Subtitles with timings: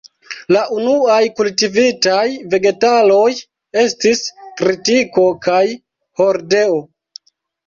[0.55, 3.27] La unuaj kultivitaj vegetaloj
[3.83, 4.23] estis
[4.63, 5.61] tritiko kaj
[6.25, 6.83] hordeo.